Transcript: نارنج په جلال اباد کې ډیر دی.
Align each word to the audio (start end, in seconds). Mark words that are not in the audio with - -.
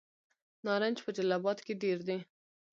نارنج 0.65 0.97
په 1.05 1.09
جلال 1.17 1.37
اباد 1.37 1.57
کې 1.65 1.73
ډیر 1.83 1.97
دی. 2.07 2.17